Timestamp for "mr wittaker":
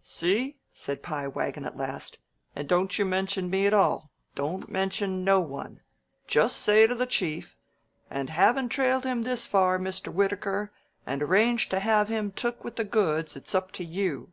9.76-10.70